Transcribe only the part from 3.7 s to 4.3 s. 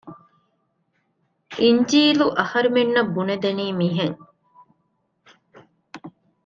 މިހެން